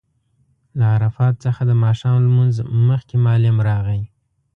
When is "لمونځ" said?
2.25-2.55